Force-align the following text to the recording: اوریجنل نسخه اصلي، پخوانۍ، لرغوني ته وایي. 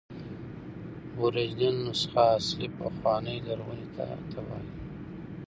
اوریجنل 1.17 1.77
نسخه 1.89 2.21
اصلي، 2.37 2.67
پخوانۍ، 2.77 3.37
لرغوني 3.47 3.87
ته 4.31 4.39
وایي. 4.47 4.69